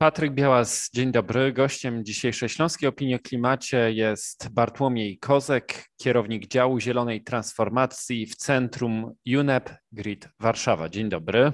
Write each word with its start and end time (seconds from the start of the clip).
Patryk 0.00 0.32
Białas, 0.32 0.90
dzień 0.94 1.12
dobry. 1.12 1.52
Gościem 1.52 2.04
dzisiejszej 2.04 2.48
Śląskiej 2.48 2.88
Opinii 2.88 3.14
o 3.14 3.18
Klimacie 3.18 3.92
jest 3.92 4.48
Bartłomiej 4.48 5.18
Kozek, 5.18 5.88
kierownik 5.96 6.48
działu 6.48 6.80
Zielonej 6.80 7.24
Transformacji 7.24 8.26
w 8.26 8.36
Centrum 8.36 9.14
UNEP 9.38 9.70
Grid 9.92 10.28
Warszawa. 10.40 10.88
Dzień 10.88 11.08
dobry. 11.08 11.52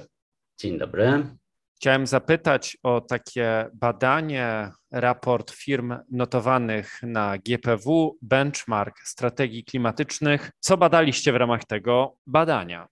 Dzień 0.59 0.79
dobry. 0.79 1.37
Chciałem 1.77 2.07
zapytać 2.07 2.77
o 2.83 3.01
takie 3.01 3.67
badanie, 3.75 4.71
raport 4.93 5.51
firm 5.51 5.95
notowanych 6.11 7.01
na 7.03 7.39
GPW, 7.39 8.19
benchmark 8.23 8.99
strategii 9.05 9.65
klimatycznych. 9.65 10.51
Co 10.61 10.77
badaliście 10.77 11.33
w 11.33 11.37
ramach 11.37 11.65
tego 11.65 12.17
badania? 12.27 12.89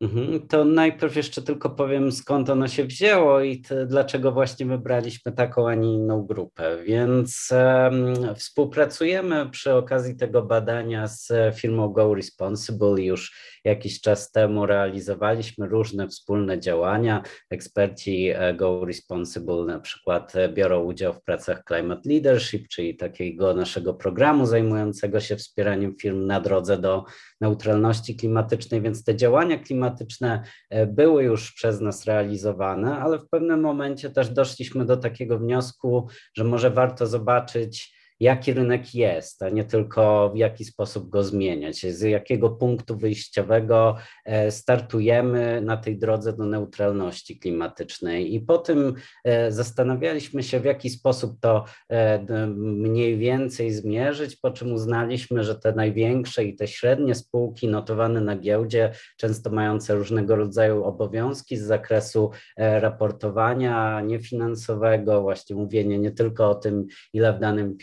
Mhm, 0.00 0.48
to 0.48 0.64
najpierw 0.64 1.16
jeszcze 1.16 1.42
tylko 1.42 1.70
powiem, 1.70 2.12
skąd 2.12 2.50
ono 2.50 2.68
się 2.68 2.84
wzięło 2.84 3.40
i 3.40 3.62
dlaczego 3.86 4.32
właśnie 4.32 4.66
wybraliśmy 4.66 5.32
taką, 5.32 5.68
a 5.68 5.74
nie 5.74 5.94
inną 5.94 6.22
grupę. 6.22 6.76
Więc 6.84 7.50
um, 7.52 8.34
współpracujemy 8.34 9.50
przy 9.50 9.74
okazji 9.74 10.16
tego 10.16 10.42
badania 10.42 11.06
z 11.06 11.32
firmą 11.54 11.88
Go 11.88 12.14
Responsible. 12.14 13.02
Już 13.02 13.32
jakiś 13.64 14.00
czas 14.00 14.32
temu 14.32 14.66
realizowaliśmy 14.66 15.68
różne 15.68 16.08
wspólne 16.08 16.60
działania. 16.60 17.22
Eksperci 17.50 18.30
e, 18.34 18.54
Go 18.54 18.84
Responsible 18.84 19.64
na 19.64 19.80
przykład 19.80 20.36
e, 20.36 20.48
biorą 20.48 20.82
udział 20.82 21.12
w 21.14 21.22
pracach 21.22 21.62
Climate 21.68 22.08
Leadership, 22.08 22.68
czyli 22.68 22.96
takiego 22.96 23.54
naszego 23.54 23.94
programu 23.94 24.46
zajmującego 24.46 25.20
się 25.20 25.36
wspieraniem 25.36 25.94
firm 26.00 26.26
na 26.26 26.40
drodze 26.40 26.78
do 26.78 27.04
neutralności 27.40 28.16
klimatycznej, 28.16 28.82
więc 28.82 29.04
te 29.04 29.16
działania 29.16 29.58
klimatyczne 29.58 29.85
klimatyczne 29.86 30.42
e, 30.70 30.86
były 30.86 31.24
już 31.24 31.52
przez 31.52 31.80
nas 31.80 32.04
realizowane, 32.04 32.98
ale 32.98 33.18
w 33.18 33.28
pewnym 33.28 33.60
momencie 33.60 34.10
też 34.10 34.30
doszliśmy 34.30 34.84
do 34.84 34.96
takiego 34.96 35.38
wniosku, 35.38 36.08
że 36.34 36.44
może 36.44 36.70
warto 36.70 37.06
zobaczyć, 37.06 37.95
jaki 38.20 38.52
rynek 38.52 38.94
jest, 38.94 39.42
a 39.42 39.48
nie 39.48 39.64
tylko 39.64 40.30
w 40.34 40.36
jaki 40.36 40.64
sposób 40.64 41.08
go 41.08 41.24
zmieniać, 41.24 41.80
z 41.80 42.02
jakiego 42.02 42.50
punktu 42.50 42.96
wyjściowego 42.96 43.96
e, 44.24 44.50
startujemy 44.50 45.60
na 45.60 45.76
tej 45.76 45.98
drodze 45.98 46.32
do 46.32 46.44
neutralności 46.44 47.38
klimatycznej. 47.38 48.34
I 48.34 48.40
po 48.40 48.58
tym 48.58 48.94
e, 49.24 49.52
zastanawialiśmy 49.52 50.42
się, 50.42 50.60
w 50.60 50.64
jaki 50.64 50.90
sposób 50.90 51.40
to 51.40 51.64
e, 51.88 52.46
mniej 52.56 53.18
więcej 53.18 53.72
zmierzyć, 53.72 54.36
po 54.36 54.50
czym 54.50 54.72
uznaliśmy, 54.72 55.44
że 55.44 55.54
te 55.54 55.72
największe 55.72 56.44
i 56.44 56.56
te 56.56 56.68
średnie 56.68 57.14
spółki 57.14 57.68
notowane 57.68 58.20
na 58.20 58.36
giełdzie, 58.36 58.92
często 59.16 59.50
mające 59.50 59.94
różnego 59.94 60.36
rodzaju 60.36 60.84
obowiązki 60.84 61.56
z 61.56 61.62
zakresu 61.62 62.30
raportowania 62.56 64.00
niefinansowego, 64.00 65.22
właśnie 65.22 65.56
mówienie 65.56 65.98
nie 65.98 66.10
tylko 66.10 66.50
o 66.50 66.54
tym, 66.54 66.86
ile 67.12 67.32
w 67.32 67.38
danym 67.38 67.76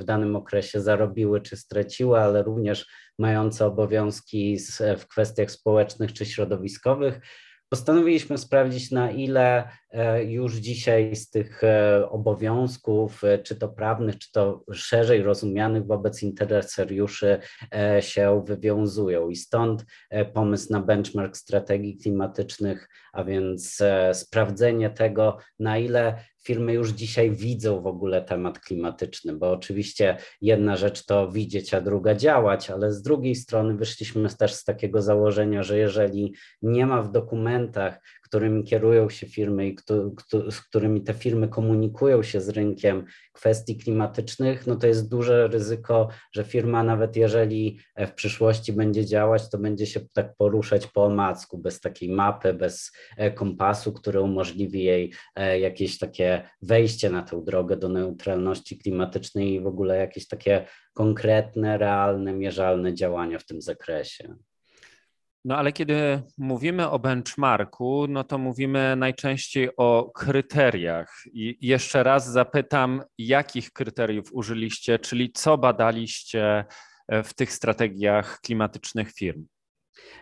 w 0.00 0.04
danym 0.04 0.36
okresie 0.36 0.80
zarobiły 0.80 1.40
czy 1.40 1.56
straciły, 1.56 2.20
ale 2.20 2.42
również 2.42 2.86
mające 3.18 3.66
obowiązki 3.66 4.58
w 4.98 5.06
kwestiach 5.06 5.50
społecznych 5.50 6.12
czy 6.12 6.26
środowiskowych, 6.26 7.20
postanowiliśmy 7.68 8.38
sprawdzić, 8.38 8.90
na 8.90 9.10
ile 9.10 9.58
e, 9.64 9.87
już 10.26 10.54
dzisiaj 10.54 11.16
z 11.16 11.30
tych 11.30 11.64
e, 11.64 12.08
obowiązków, 12.10 13.24
e, 13.24 13.38
czy 13.38 13.56
to 13.56 13.68
prawnych, 13.68 14.18
czy 14.18 14.32
to 14.32 14.64
szerzej 14.72 15.22
rozumianych 15.22 15.86
wobec 15.86 16.22
interesariuszy 16.22 17.38
się 18.00 18.42
wywiązują. 18.46 19.28
I 19.28 19.36
stąd 19.36 19.84
pomysł 20.34 20.72
na 20.72 20.80
benchmark 20.80 21.36
strategii 21.36 21.96
klimatycznych, 21.96 22.88
a 23.12 23.24
więc 23.24 23.82
sprawdzenie 24.12 24.90
tego, 24.90 25.38
na 25.58 25.78
ile 25.78 26.18
firmy 26.48 26.72
już 26.72 26.90
dzisiaj 26.90 27.30
widzą 27.30 27.80
w 27.80 27.86
ogóle 27.86 28.22
temat 28.22 28.58
klimatyczny, 28.58 29.36
bo 29.36 29.50
oczywiście 29.50 30.16
jedna 30.40 30.76
rzecz 30.76 31.06
to 31.06 31.30
widzieć, 31.30 31.74
a 31.74 31.80
druga 31.80 32.14
działać, 32.14 32.70
ale 32.70 32.92
z 32.92 33.02
drugiej 33.02 33.34
strony 33.34 33.74
wyszliśmy 33.74 34.28
też 34.28 34.54
z 34.54 34.64
takiego 34.64 35.02
założenia, 35.02 35.62
że 35.62 35.78
jeżeli 35.78 36.34
nie 36.62 36.86
ma 36.86 37.02
w 37.02 37.12
dokumentach 37.12 38.00
którymi 38.28 38.64
kierują 38.64 39.10
się 39.10 39.26
firmy 39.26 39.68
i 39.68 39.76
z 40.50 40.60
którymi 40.60 41.02
te 41.02 41.14
firmy 41.14 41.48
komunikują 41.48 42.22
się 42.22 42.40
z 42.40 42.48
rynkiem 42.48 43.04
kwestii 43.32 43.76
klimatycznych, 43.76 44.66
no 44.66 44.76
to 44.76 44.86
jest 44.86 45.10
duże 45.10 45.48
ryzyko, 45.48 46.08
że 46.32 46.44
firma 46.44 46.82
nawet 46.82 47.16
jeżeli 47.16 47.78
w 47.98 48.10
przyszłości 48.10 48.72
będzie 48.72 49.06
działać, 49.06 49.50
to 49.50 49.58
będzie 49.58 49.86
się 49.86 50.00
tak 50.12 50.36
poruszać 50.36 50.86
po 50.86 51.04
omacku, 51.04 51.58
bez 51.58 51.80
takiej 51.80 52.10
mapy, 52.10 52.54
bez 52.54 52.92
e, 53.16 53.30
kompasu, 53.30 53.92
który 53.92 54.20
umożliwi 54.20 54.82
jej 54.82 55.12
e, 55.34 55.60
jakieś 55.60 55.98
takie 55.98 56.42
wejście 56.62 57.10
na 57.10 57.22
tę 57.22 57.44
drogę 57.44 57.76
do 57.76 57.88
neutralności 57.88 58.78
klimatycznej 58.78 59.52
i 59.52 59.60
w 59.60 59.66
ogóle 59.66 59.96
jakieś 59.96 60.28
takie 60.28 60.64
konkretne, 60.94 61.78
realne, 61.78 62.32
mierzalne 62.32 62.94
działania 62.94 63.38
w 63.38 63.46
tym 63.46 63.62
zakresie. 63.62 64.34
No 65.44 65.56
ale 65.56 65.72
kiedy 65.72 66.22
mówimy 66.38 66.90
o 66.90 66.98
benchmarku, 66.98 68.06
no 68.08 68.24
to 68.24 68.38
mówimy 68.38 68.96
najczęściej 68.96 69.70
o 69.76 70.10
kryteriach. 70.14 71.14
I 71.32 71.58
jeszcze 71.60 72.02
raz 72.02 72.30
zapytam, 72.32 73.02
jakich 73.18 73.72
kryteriów 73.72 74.32
użyliście, 74.32 74.98
czyli 74.98 75.32
co 75.32 75.58
badaliście 75.58 76.64
w 77.24 77.34
tych 77.34 77.52
strategiach 77.52 78.40
klimatycznych 78.40 79.12
firm? 79.12 79.46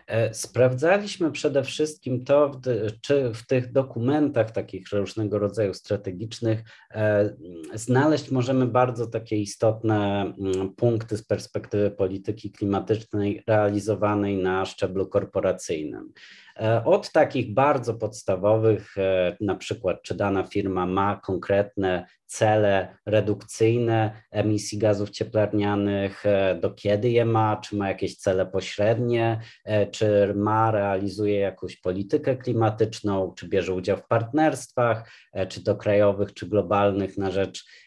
E, 0.07 0.33
sprawdzaliśmy 0.33 1.31
przede 1.31 1.63
wszystkim 1.63 2.23
to, 2.23 2.61
czy 3.01 3.33
w 3.33 3.47
tych 3.47 3.71
dokumentach 3.71 4.51
takich 4.51 4.91
różnego 4.91 5.39
rodzaju 5.39 5.73
strategicznych 5.73 6.63
e, 6.91 7.35
znaleźć 7.73 8.31
możemy 8.31 8.65
bardzo 8.65 9.07
takie 9.07 9.35
istotne 9.35 10.21
mm, 10.21 10.75
punkty 10.75 11.17
z 11.17 11.23
perspektywy 11.23 11.91
polityki 11.91 12.51
klimatycznej 12.51 13.43
realizowanej 13.47 14.37
na 14.37 14.65
szczeblu 14.65 15.07
korporacyjnym. 15.07 16.13
E, 16.59 16.83
od 16.85 17.11
takich 17.11 17.53
bardzo 17.53 17.93
podstawowych, 17.93 18.95
na 19.41 19.55
przykład, 19.55 20.01
czy 20.03 20.15
dana 20.15 20.43
firma 20.43 20.85
ma 20.85 21.21
konkretne 21.23 22.05
cele 22.27 22.97
redukcyjne 23.05 24.11
emisji 24.31 24.77
gazów 24.77 25.09
cieplarnianych, 25.09 26.25
e, 26.25 26.55
do 26.55 26.71
kiedy 26.71 27.09
je 27.09 27.25
ma, 27.25 27.57
czy 27.57 27.75
ma 27.75 27.87
jakieś 27.87 28.15
cele 28.15 28.45
pośrednie, 28.45 29.39
e, 29.65 29.87
czy 29.87 30.33
ma, 30.35 30.71
realizuje 30.71 31.39
jakąś 31.39 31.77
politykę 31.77 32.37
klimatyczną, 32.37 33.33
czy 33.37 33.47
bierze 33.47 33.73
udział 33.73 33.97
w 33.97 34.07
partnerstwach, 34.07 35.11
e, 35.33 35.47
czy 35.47 35.63
to 35.63 35.75
krajowych, 35.75 36.33
czy 36.33 36.49
globalnych 36.49 37.17
na 37.17 37.31
rzecz 37.31 37.65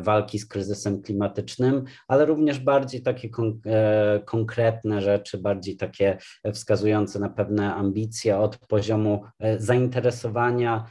walki 0.00 0.38
z 0.38 0.46
kryzysem 0.46 1.02
klimatycznym, 1.02 1.84
ale 2.08 2.24
również 2.24 2.58
bardziej 2.58 3.02
takie 3.02 3.28
e, 3.66 4.20
konkretne 4.24 5.02
rzeczy, 5.02 5.38
bardziej 5.38 5.76
takie 5.76 6.18
wskazujące 6.52 7.18
na 7.18 7.28
pewne 7.28 7.74
ambicje 7.74 8.38
od 8.38 8.58
poziomu 8.58 9.24
e, 9.38 9.60
zainteresowania 9.60 10.90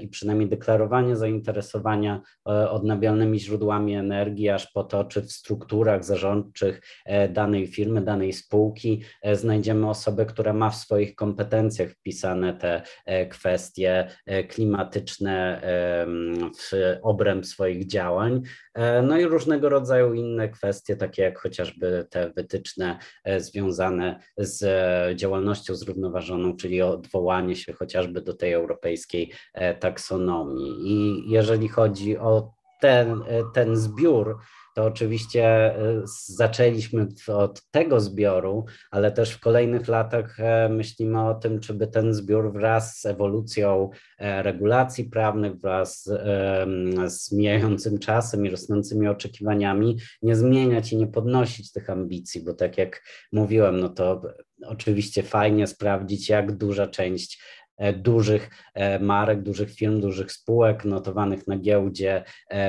i 0.00 0.08
przynajmniej 0.08 0.48
deklarowania 0.48 1.16
zainteresowania 1.16 2.20
odnawialnymi 2.44 3.40
źródłami 3.40 3.94
energii, 3.94 4.48
aż 4.48 4.70
po 4.72 4.84
to, 4.84 5.04
czy 5.04 5.22
w 5.22 5.32
strukturach 5.32 6.04
zarządczych 6.04 6.80
danej 7.30 7.66
firmy, 7.66 8.00
danej 8.02 8.32
spółki 8.32 9.02
znajdziemy 9.32 9.88
osobę, 9.88 10.26
która 10.26 10.52
ma 10.52 10.70
w 10.70 10.76
swoich 10.76 11.14
kompetencjach 11.14 11.90
wpisane 11.90 12.54
te 12.54 12.82
kwestie 13.30 14.08
klimatyczne 14.48 15.62
w 16.58 16.96
obręb 17.02 17.46
swoich 17.46 17.86
działań 17.86 17.97
działań, 17.98 18.42
e, 18.74 19.02
no 19.02 19.18
i 19.18 19.24
różnego 19.24 19.68
rodzaju 19.68 20.14
inne 20.14 20.48
kwestie, 20.48 20.96
takie 20.96 21.22
jak 21.22 21.38
chociażby 21.38 22.06
te 22.10 22.30
wytyczne 22.30 22.98
e, 23.24 23.40
związane 23.40 24.20
z 24.36 24.62
e, 24.62 25.16
działalnością 25.16 25.74
zrównoważoną, 25.74 26.56
czyli 26.56 26.82
odwołanie 26.82 27.56
się 27.56 27.72
chociażby 27.72 28.22
do 28.22 28.34
tej 28.34 28.52
europejskiej 28.52 29.32
taksonomii. 29.80 30.92
I 30.92 31.24
jeżeli 31.30 31.68
chodzi 31.68 32.18
o 32.18 32.50
ten, 32.80 33.22
ten 33.54 33.76
zbiór, 33.76 34.38
to 34.78 34.84
oczywiście 34.84 35.44
e, 35.44 36.02
zaczęliśmy 36.26 37.06
od 37.26 37.70
tego 37.70 38.00
zbioru, 38.00 38.64
ale 38.90 39.12
też 39.12 39.30
w 39.30 39.40
kolejnych 39.40 39.88
latach 39.88 40.40
e, 40.40 40.68
myślimy 40.68 41.28
o 41.28 41.34
tym, 41.34 41.60
czy 41.60 41.74
by 41.74 41.86
ten 41.86 42.14
zbiór 42.14 42.52
wraz 42.52 43.00
z 43.00 43.06
ewolucją 43.06 43.90
e, 44.18 44.42
regulacji 44.42 45.04
prawnych, 45.04 45.56
wraz 45.56 46.10
z 47.06 47.32
mijającym 47.32 47.98
czasem 47.98 48.46
i 48.46 48.50
rosnącymi 48.50 49.08
oczekiwaniami 49.08 49.98
nie 50.22 50.36
zmieniać 50.36 50.92
i 50.92 50.96
nie 50.96 51.06
podnosić 51.06 51.72
tych 51.72 51.90
ambicji, 51.90 52.44
bo 52.44 52.54
tak 52.54 52.78
jak 52.78 53.02
mówiłem, 53.32 53.80
no 53.80 53.88
to 53.88 54.22
oczywiście 54.66 55.22
fajnie 55.22 55.66
sprawdzić, 55.66 56.28
jak 56.28 56.56
duża 56.56 56.86
część 56.86 57.42
dużych 57.94 58.50
marek, 59.00 59.42
dużych 59.42 59.70
firm, 59.70 60.00
dużych 60.00 60.32
spółek 60.32 60.84
notowanych 60.84 61.46
na 61.46 61.58
giełdzie 61.58 62.24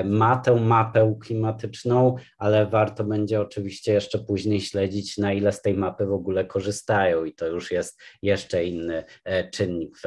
ma 0.05 0.37
tę 0.37 0.55
mapę 0.55 1.15
klimatyczną, 1.21 2.15
ale 2.37 2.67
warto 2.67 3.03
będzie 3.03 3.41
oczywiście 3.41 3.93
jeszcze 3.93 4.19
później 4.19 4.61
śledzić, 4.61 5.17
na 5.17 5.33
ile 5.33 5.51
z 5.51 5.61
tej 5.61 5.73
mapy 5.73 6.05
w 6.05 6.13
ogóle 6.13 6.45
korzystają 6.45 7.25
i 7.25 7.33
to 7.33 7.47
już 7.47 7.71
jest 7.71 8.01
jeszcze 8.21 8.65
inny 8.65 9.03
czynnik, 9.51 9.97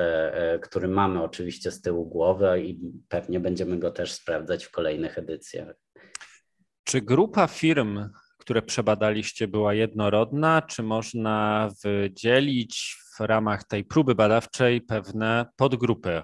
który 0.63 0.89
mamy 0.89 1.23
oczywiście 1.23 1.71
z 1.71 1.81
tyłu 1.81 2.07
głowy 2.07 2.63
i 2.63 2.81
pewnie 3.09 3.41
będziemy 3.41 3.79
go 3.79 3.91
też 3.91 4.13
sprawdzać 4.13 4.65
w 4.65 4.71
kolejnych 4.71 5.19
edycjach. 5.19 5.75
Czy 6.85 7.01
grupa 7.01 7.47
firm, 7.47 8.09
które 8.39 8.63
przebadaliście, 8.63 9.49
była 9.49 9.75
jednorodna, 9.75 10.63
czy 10.63 10.83
można 10.83 11.69
wydzielić 11.85 13.02
w 13.17 13.21
ramach 13.21 13.65
tej 13.65 13.85
próby 13.85 14.15
badawczej 14.15 14.81
pewne 14.81 15.47
podgrupy? 15.57 16.23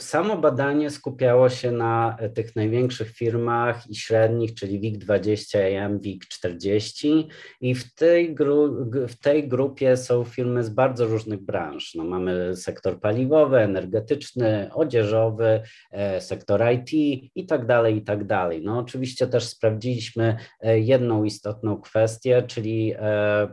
Samo 0.00 0.36
badanie 0.36 0.90
skupiało 0.90 1.48
się 1.48 1.70
na 1.70 2.16
e, 2.18 2.28
tych 2.28 2.56
największych 2.56 3.10
firmach 3.10 3.90
i 3.90 3.94
średnich, 3.94 4.54
czyli 4.54 4.80
WIG20, 4.80 5.58
AM, 5.58 6.00
WIG40 6.00 7.24
i 7.60 7.74
w 7.74 7.94
tej, 7.94 8.34
gru, 8.34 8.86
w 9.08 9.18
tej 9.18 9.48
grupie 9.48 9.96
są 9.96 10.24
firmy 10.24 10.64
z 10.64 10.68
bardzo 10.68 11.06
różnych 11.06 11.40
branż. 11.40 11.94
No, 11.94 12.04
mamy 12.04 12.56
sektor 12.56 13.00
paliwowy, 13.00 13.58
energetyczny, 13.58 14.70
odzieżowy, 14.74 15.62
e, 15.90 16.20
sektor 16.20 16.62
IT 16.72 16.92
i 17.34 17.46
tak 17.46 17.66
dalej, 17.66 17.96
i 17.96 18.02
tak 18.02 18.26
dalej. 18.26 18.62
No 18.64 18.78
oczywiście 18.78 19.26
też 19.26 19.44
sprawdziliśmy 19.44 20.36
e, 20.60 20.80
jedną 20.80 21.24
istotną 21.24 21.80
kwestię, 21.80 22.42
czyli 22.46 22.94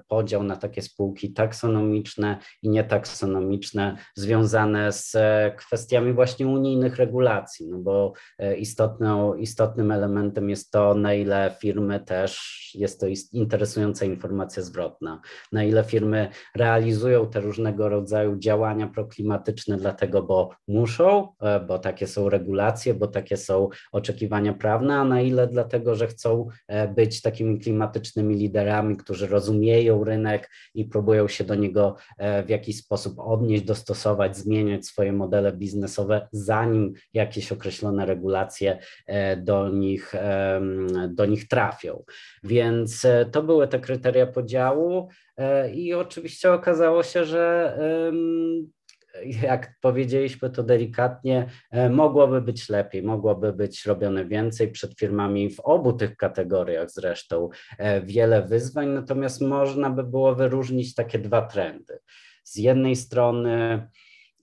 podział 0.07 0.43
na 0.43 0.55
takie 0.55 0.81
spółki 0.81 1.33
taksonomiczne 1.33 2.37
i 2.61 2.69
nietaksonomiczne 2.69 3.97
związane 4.15 4.91
z 4.91 5.17
kwestiami 5.57 6.13
właśnie 6.19 6.47
unijnych 6.47 6.95
regulacji, 6.95 7.67
no 7.67 7.77
bo 7.77 8.13
e, 8.37 8.55
istotną, 8.55 9.35
istotnym 9.35 9.91
elementem 9.91 10.49
jest 10.49 10.71
to, 10.71 10.93
na 10.93 11.13
ile 11.13 11.55
firmy 11.61 11.99
też, 11.99 12.59
jest 12.75 12.99
to 12.99 13.05
interesująca 13.33 14.05
informacja 14.05 14.63
zwrotna, 14.63 15.21
na 15.51 15.63
ile 15.63 15.83
firmy 15.83 16.29
realizują 16.55 17.29
te 17.29 17.39
różnego 17.39 17.89
rodzaju 17.89 18.37
działania 18.37 18.87
proklimatyczne, 18.87 19.77
dlatego, 19.77 20.23
bo 20.23 20.49
muszą, 20.67 21.27
e, 21.41 21.59
bo 21.59 21.79
takie 21.79 22.07
są 22.07 22.29
regulacje, 22.29 22.93
bo 22.93 23.07
takie 23.07 23.37
są 23.37 23.69
oczekiwania 23.91 24.53
prawne, 24.53 24.95
a 24.95 25.05
na 25.05 25.21
ile 25.21 25.47
dlatego, 25.47 25.95
że 25.95 26.07
chcą 26.07 26.47
e, 26.67 26.87
być 26.87 27.21
takimi 27.21 27.59
klimatycznymi 27.59 28.35
liderami, 28.35 28.97
którzy 28.97 29.27
rozumieją 29.27 30.03
rynek 30.03 30.49
i 30.73 30.85
próbują 30.85 31.27
się 31.27 31.43
do 31.43 31.55
niego 31.55 31.95
w 32.45 32.49
jakiś 32.49 32.77
sposób 32.77 33.19
odnieść, 33.19 33.63
dostosować, 33.63 34.37
zmieniać 34.37 34.85
swoje 34.85 35.13
modele 35.13 35.53
biznesowe 35.53 36.08
zanim 36.31 36.93
jakieś 37.13 37.51
określone 37.51 38.05
regulacje 38.05 38.79
e, 39.07 39.37
do 39.37 39.69
nich, 39.69 40.13
do 41.09 41.25
nich 41.25 41.47
trafią. 41.47 42.03
Więc 42.43 43.05
e, 43.05 43.25
to 43.25 43.43
były 43.43 43.67
te 43.67 43.79
kryteria 43.79 44.27
podziału 44.27 45.09
e, 45.37 45.71
i 45.71 45.93
oczywiście 45.93 46.53
okazało 46.53 47.03
się, 47.03 47.25
że 47.25 47.77
jak 49.41 49.73
powiedzieliśmy 49.81 50.49
to 50.49 50.63
delikatnie, 50.63 51.49
mogłoby 51.89 52.41
być 52.41 52.69
lepiej, 52.69 53.03
mogłoby 53.03 53.53
być 53.53 53.85
robione 53.85 54.25
więcej 54.25 54.71
przed 54.71 54.99
firmami 54.99 55.49
w 55.49 55.59
obu 55.59 55.93
tych 55.93 56.15
kategoriach 56.15 56.91
zresztą 56.91 57.49
wiele 58.03 58.47
wyzwań, 58.47 58.87
natomiast 58.87 59.41
można 59.41 59.89
by 59.89 60.03
było 60.03 60.35
wyróżnić 60.35 60.95
takie 60.95 61.19
dwa 61.19 61.41
trendy. 61.41 61.99
Z 62.43 62.55
jednej 62.55 62.95
strony 62.95 63.87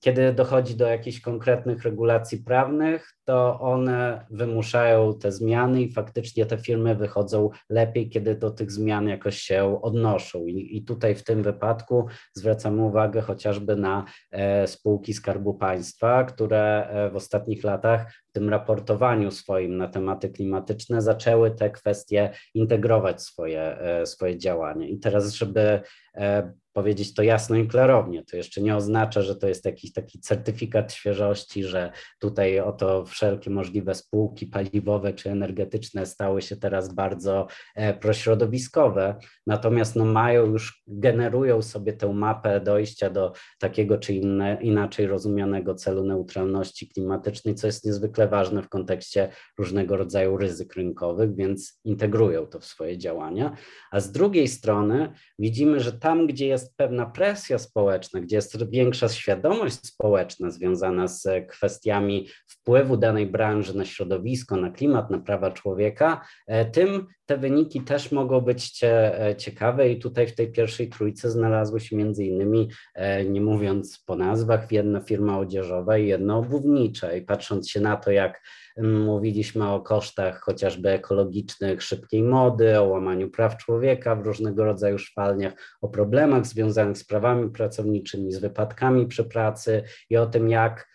kiedy 0.01 0.33
dochodzi 0.33 0.77
do 0.77 0.87
jakichś 0.87 1.21
konkretnych 1.21 1.83
regulacji 1.83 2.39
prawnych, 2.39 3.13
to 3.25 3.61
one 3.61 4.27
wymuszają 4.31 5.19
te 5.19 5.33
zmiany 5.33 5.83
i 5.83 5.93
faktycznie 5.93 6.47
te 6.47 6.59
firmy 6.59 6.95
wychodzą 6.95 7.51
lepiej, 7.71 8.11
kiedy 8.11 8.35
do 8.35 8.51
tych 8.51 8.73
zmian 8.73 9.09
jakoś 9.09 9.39
się 9.39 9.83
odnoszą. 9.83 10.47
I, 10.47 10.77
i 10.77 10.85
tutaj 10.85 11.15
w 11.15 11.25
tym 11.25 11.43
wypadku 11.43 12.07
zwracamy 12.35 12.83
uwagę 12.83 13.21
chociażby 13.21 13.77
na 13.77 14.05
e, 14.31 14.67
spółki 14.67 15.15
Skarbu 15.15 15.55
Państwa, 15.55 16.25
które 16.25 16.89
e, 16.89 17.11
w 17.11 17.17
ostatnich 17.17 17.65
latach 17.65 18.13
w 18.29 18.33
tym 18.33 18.49
raportowaniu 18.49 19.31
swoim 19.31 19.77
na 19.77 19.89
tematy 19.89 20.29
klimatyczne 20.29 21.03
zaczęły 21.03 21.51
te 21.51 21.71
kwestie 21.71 22.31
integrować 22.55 23.23
swoje, 23.23 23.79
e, 23.79 24.07
swoje 24.07 24.39
działania. 24.39 24.87
I 24.87 24.99
teraz, 24.99 25.33
żeby 25.33 25.81
e, 26.15 26.53
powiedzieć 26.77 27.15
to 27.15 27.23
jasno 27.23 27.57
i 27.57 27.69
klarownie. 27.69 28.25
To 28.25 28.37
jeszcze 28.37 28.63
nie 28.63 28.77
oznacza, 28.77 29.23
że 29.23 29.37
to 29.37 29.49
jest 29.49 29.65
jakiś 29.65 29.93
taki 29.93 30.21
certyfikat 30.21 30.93
świeżości, 30.93 31.65
że 31.65 31.93
tutaj 32.19 32.61
oto 32.61 33.05
wszelkie 33.05 33.51
możliwe 33.51 33.95
spółki 33.95 34.47
paliwowe 34.47 35.13
czy 35.13 35.31
energetyczne 35.31 36.07
stały 36.07 36.43
się 36.43 36.57
teraz 36.57 36.95
bardzo 36.95 37.47
e, 37.75 37.95
prośrodowiskowe, 37.95 39.17
natomiast 39.47 39.97
no 39.97 40.05
mają 40.05 40.47
już, 40.47 40.83
generują 40.87 41.63
sobie 41.63 41.93
tę 41.93 42.13
mapę 42.13 42.61
dojścia 42.61 43.11
do 43.11 43.33
takiego 43.59 43.99
czy 43.99 44.15
inne, 44.15 44.59
inaczej 44.61 45.07
rozumianego 45.07 45.75
celu 45.75 46.05
neutralności 46.05 46.89
klimatycznej, 46.89 47.55
co 47.55 47.67
jest 47.67 47.85
niezwykle 47.85 48.29
ważne 48.29 48.63
w 48.63 48.69
kontekście 48.69 49.29
różnego 49.59 49.97
rodzaju 49.97 50.37
ryzyk 50.37 50.75
rynkowych, 50.75 51.37
więc 51.37 51.81
integrują 51.85 52.47
to 52.47 52.61
w 52.61 52.65
swoje 52.65 52.99
działania. 52.99 53.57
A 53.91 54.01
z 54.01 54.13
drugiej 54.13 54.49
strony 54.49 55.13
widzimy, 55.39 55.81
że 55.81 55.93
tam, 55.93 56.27
gdzie 56.27 56.47
jest 56.47 56.66
jest 56.67 56.77
pewna 56.77 57.07
presja 57.07 57.59
społeczna, 57.59 58.21
gdzie 58.21 58.37
jest 58.37 58.71
większa 58.71 59.09
świadomość 59.09 59.87
społeczna 59.87 60.51
związana 60.51 61.09
z 61.09 61.29
kwestiami 61.49 62.29
wpływu 62.49 62.97
danej 62.97 63.27
branży 63.27 63.77
na 63.77 63.85
środowisko, 63.85 64.57
na 64.57 64.71
klimat, 64.71 65.11
na 65.11 65.19
prawa 65.19 65.51
człowieka, 65.51 66.21
e, 66.47 66.65
tym 66.65 67.07
te 67.27 67.39
wyniki 67.39 67.81
też 67.81 68.13
mogą 68.13 68.41
być 68.41 68.81
e, 68.83 69.35
ciekawe 69.39 69.89
i 69.91 69.99
tutaj 69.99 70.27
w 70.27 70.35
tej 70.35 70.53
pierwszej 70.53 70.89
trójce 70.89 71.31
znalazły 71.31 71.81
się 71.81 71.97
między 71.97 72.25
innymi, 72.25 72.71
e, 72.95 73.25
nie 73.25 73.41
mówiąc 73.41 74.03
po 74.07 74.17
nazwach, 74.17 74.73
jedna 74.73 75.01
firma 75.01 75.39
odzieżowa 75.39 75.99
i 75.99 76.07
jedna 76.07 76.37
obuwnicza 76.37 77.13
i 77.13 77.23
patrząc 77.23 77.71
się 77.71 77.81
na 77.81 77.97
to, 77.97 78.11
jak 78.11 78.41
Mówiliśmy 78.83 79.71
o 79.71 79.81
kosztach 79.81 80.41
chociażby 80.41 80.91
ekologicznych, 80.91 81.83
szybkiej 81.83 82.23
mody, 82.23 82.81
o 82.81 82.85
łamaniu 82.85 83.31
praw 83.31 83.57
człowieka 83.57 84.17
w 84.17 84.27
różnego 84.27 84.65
rodzaju 84.65 84.99
szwalniach, 84.99 85.53
o 85.81 85.89
problemach 85.89 86.47
związanych 86.47 86.99
z 86.99 87.05
prawami 87.05 87.51
pracowniczymi, 87.51 88.33
z 88.33 88.39
wypadkami 88.39 89.07
przy 89.07 89.25
pracy 89.25 89.83
i 90.11 90.17
o 90.17 90.27
tym, 90.27 90.51
jak 90.51 90.89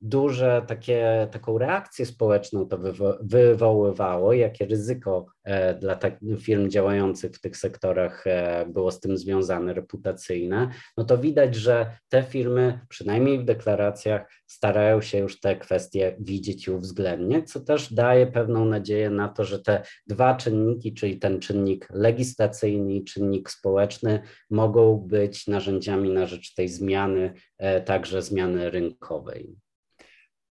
duże 0.00 0.62
takie, 0.66 1.28
taką 1.30 1.58
reakcję 1.58 2.06
społeczną 2.06 2.66
to 2.66 2.78
wywo 2.78 3.18
wywoływało, 3.20 4.32
jakie 4.32 4.66
ryzyko 4.66 5.26
e, 5.44 5.74
dla 5.74 5.96
tak, 5.96 6.18
firm 6.38 6.70
działających 6.70 7.32
w 7.32 7.40
tych 7.40 7.56
sektorach 7.56 8.26
e, 8.26 8.66
było 8.66 8.90
z 8.90 9.00
tym 9.00 9.18
związane, 9.18 9.74
reputacyjne, 9.74 10.70
no 10.96 11.04
to 11.04 11.18
widać, 11.18 11.54
że 11.54 11.96
te 12.08 12.22
firmy, 12.22 12.80
przynajmniej 12.88 13.38
w 13.38 13.44
deklaracjach, 13.44 14.30
starają 14.46 15.00
się 15.00 15.18
już 15.18 15.40
te 15.40 15.56
kwestie 15.56 16.16
widzieć 16.20 16.66
i 16.66 16.70
uwzględniać, 16.70 17.50
co 17.50 17.60
też 17.60 17.92
daje 17.92 18.26
pewną 18.26 18.64
nadzieję 18.64 19.10
na 19.10 19.28
to, 19.28 19.44
że 19.44 19.58
te 19.58 19.82
dwa 20.06 20.34
czynniki, 20.34 20.94
czyli 20.94 21.18
ten 21.18 21.40
czynnik 21.40 21.88
legislacyjny 21.90 22.94
i 22.94 23.04
czynnik 23.04 23.50
społeczny, 23.50 24.22
mogą 24.50 24.96
być 24.96 25.46
narzędziami 25.46 26.10
na 26.10 26.26
rzecz 26.26 26.54
tej 26.54 26.68
zmiany, 26.68 27.32
e, 27.58 27.80
także 27.80 28.22
zmiany 28.22 28.70
rynkowej. 28.70 29.56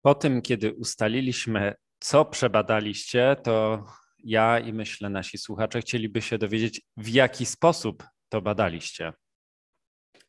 Po 0.08 0.14
tym, 0.14 0.42
kiedy 0.42 0.74
ustaliliśmy, 0.74 1.74
co 2.00 2.24
przebadaliście, 2.24 3.36
to 3.42 3.84
ja 4.24 4.58
i 4.58 4.72
myślę 4.72 5.10
nasi 5.10 5.38
słuchacze 5.38 5.80
chcieliby 5.80 6.22
się 6.22 6.38
dowiedzieć, 6.38 6.80
w 6.96 7.08
jaki 7.08 7.46
sposób 7.46 8.04
to 8.28 8.42
badaliście. 8.42 9.12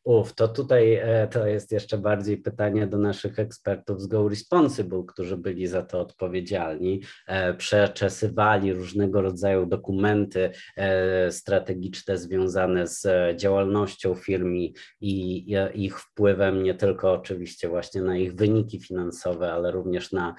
Uf, 0.04 0.34
to 0.34 0.48
tutaj 0.48 0.94
e, 0.94 1.28
to 1.28 1.46
jest 1.46 1.72
jeszcze 1.72 1.98
bardziej 1.98 2.36
pytanie 2.38 2.86
do 2.86 2.98
naszych 2.98 3.38
ekspertów 3.38 4.02
z 4.02 4.06
Go 4.06 4.28
Responsible, 4.28 5.02
którzy 5.08 5.36
byli 5.36 5.66
za 5.66 5.82
to 5.82 6.00
odpowiedzialni. 6.00 7.02
E, 7.26 7.54
przeczesywali 7.54 8.72
różnego 8.72 9.22
rodzaju 9.22 9.66
dokumenty 9.66 10.50
e, 10.76 11.32
strategiczne 11.32 12.18
związane 12.18 12.86
z 12.86 13.06
działalnością 13.36 14.14
firm 14.14 14.54
i 14.54 14.74
ich 15.74 16.00
wpływem 16.00 16.62
nie 16.62 16.74
tylko 16.74 17.12
oczywiście 17.12 17.68
właśnie 17.68 18.02
na 18.02 18.16
ich 18.16 18.34
wyniki 18.34 18.80
finansowe, 18.80 19.52
ale 19.52 19.70
również 19.70 20.12
na, 20.12 20.34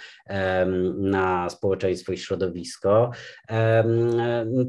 na 0.97 1.49
społeczeństwo 1.49 2.11
i 2.11 2.17
środowisko. 2.17 3.11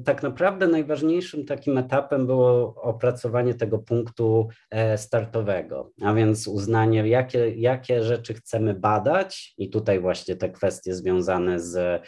Tak 0.04 0.22
naprawdę 0.22 0.66
najważniejszym 0.66 1.44
takim 1.44 1.78
etapem 1.78 2.26
było 2.26 2.74
opracowanie 2.82 3.54
tego 3.54 3.78
punktu 3.78 4.48
startowego, 4.96 5.90
a 6.02 6.14
więc 6.14 6.48
uznanie, 6.48 7.08
jakie, 7.08 7.48
jakie 7.48 8.02
rzeczy 8.02 8.34
chcemy 8.34 8.74
badać, 8.74 9.54
i 9.58 9.70
tutaj 9.70 10.00
właśnie 10.00 10.36
te 10.36 10.50
kwestie 10.50 10.94
związane 10.94 11.60
z 11.60 12.02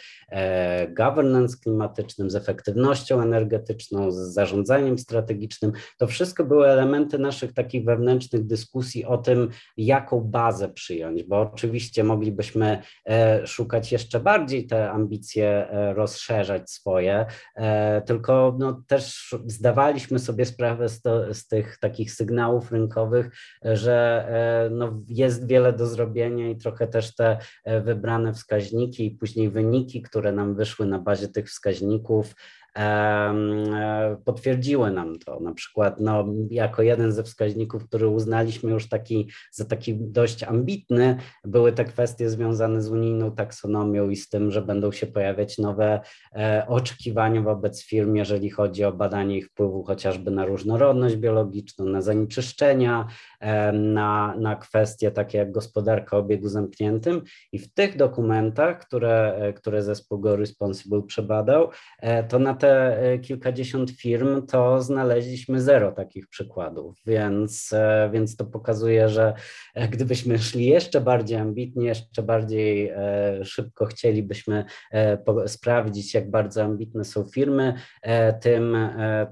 governance 0.89 1.57
klimatycznym, 1.63 2.29
z 2.29 2.35
efektywnością 2.35 3.21
energetyczną, 3.21 4.11
z 4.11 4.15
zarządzaniem 4.15 4.97
strategicznym, 4.97 5.71
to 5.97 6.07
wszystko 6.07 6.45
były 6.45 6.67
elementy 6.67 7.19
naszych 7.19 7.53
takich 7.53 7.85
wewnętrznych 7.85 8.45
dyskusji 8.45 9.05
o 9.05 9.17
tym, 9.17 9.49
jaką 9.77 10.21
bazę 10.21 10.69
przyjąć, 10.69 11.23
bo 11.23 11.41
oczywiście 11.41 12.03
moglibyśmy 12.03 12.81
szukać 13.45 13.91
jeszcze 13.91 14.19
bardziej 14.19 14.67
te 14.67 14.91
ambicje 14.91 15.67
rozszerzać 15.95 16.71
swoje, 16.71 17.25
tylko 18.05 18.55
no, 18.59 18.83
też 18.87 19.35
zdawaliśmy 19.45 20.19
sobie 20.19 20.45
sprawę 20.45 20.89
z, 20.89 21.01
to, 21.01 21.33
z 21.33 21.47
tych 21.47 21.77
takich 21.77 22.11
sygnałów 22.11 22.64
rynkowych, 22.71 23.31
że 23.63 24.27
no, 24.71 25.03
jest 25.07 25.47
wiele 25.47 25.73
do 25.73 25.87
zrobienia 25.87 26.49
i 26.49 26.57
trochę 26.57 26.87
też 26.87 27.15
te 27.15 27.37
wybrane 27.83 28.33
wskaźniki 28.33 29.05
i 29.05 29.11
później 29.11 29.49
wyniki, 29.49 30.01
które 30.01 30.31
nam 30.31 30.55
wyszły 30.55 30.85
na 30.85 30.99
bazie 30.99 31.27
tych 31.27 31.49
wskaźników, 31.49 32.35
E, 32.64 32.64
potwierdziły 34.25 34.91
nam 34.91 35.19
to. 35.19 35.39
Na 35.39 35.53
przykład 35.53 35.99
no, 35.99 36.25
jako 36.49 36.81
jeden 36.81 37.11
ze 37.11 37.23
wskaźników, 37.23 37.87
który 37.87 38.07
uznaliśmy 38.07 38.71
już 38.71 38.89
taki, 38.89 39.29
za 39.51 39.65
taki 39.65 39.95
dość 39.95 40.43
ambitny, 40.43 41.17
były 41.43 41.71
te 41.71 41.85
kwestie 41.85 42.29
związane 42.29 42.81
z 42.81 42.89
unijną 42.89 43.31
taksonomią 43.31 44.09
i 44.09 44.15
z 44.15 44.29
tym, 44.29 44.51
że 44.51 44.61
będą 44.61 44.91
się 44.91 45.07
pojawiać 45.07 45.57
nowe 45.57 45.99
e, 46.35 46.65
oczekiwania 46.67 47.41
wobec 47.41 47.83
firm, 47.83 48.15
jeżeli 48.15 48.49
chodzi 48.49 48.83
o 48.83 48.91
badanie 48.91 49.37
ich 49.37 49.47
wpływu 49.47 49.83
chociażby 49.83 50.31
na 50.31 50.45
różnorodność 50.45 51.15
biologiczną, 51.15 51.85
na 51.85 52.01
zanieczyszczenia, 52.01 53.07
e, 53.39 53.71
na, 53.71 54.35
na 54.39 54.55
kwestie 54.55 55.11
takie 55.11 55.37
jak 55.37 55.51
gospodarka 55.51 56.17
o 56.17 56.19
obiegu 56.19 56.49
zamkniętym. 56.49 57.21
I 57.51 57.59
w 57.59 57.73
tych 57.73 57.97
dokumentach, 57.97 58.79
które, 58.79 59.53
które 59.55 59.83
zespół 59.83 60.19
Go 60.19 60.35
Responsible 60.35 61.01
przebadał, 61.01 61.69
to 62.29 62.39
na 62.39 62.53
te 62.53 62.64
te 62.65 62.99
e, 62.99 63.19
kilkadziesiąt 63.19 63.91
firm, 63.91 64.47
to 64.47 64.81
znaleźliśmy 64.81 65.61
zero 65.61 65.91
takich 65.91 66.27
przykładów, 66.27 67.01
więc, 67.05 67.73
e, 67.73 68.09
więc 68.13 68.35
to 68.35 68.45
pokazuje, 68.45 69.09
że 69.09 69.33
e, 69.75 69.87
gdybyśmy 69.87 70.39
szli 70.39 70.65
jeszcze 70.65 71.01
bardziej 71.01 71.37
ambitnie, 71.37 71.87
jeszcze 71.87 72.23
bardziej 72.23 72.91
szybko 73.43 73.85
chcielibyśmy 73.85 74.65
sprawdzić, 75.47 76.13
jak 76.13 76.31
bardzo 76.31 76.63
ambitne 76.63 77.03
są 77.03 77.25
firmy, 77.25 77.73
tym, 78.41 78.77